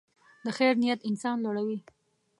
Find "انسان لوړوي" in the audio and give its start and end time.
1.09-1.79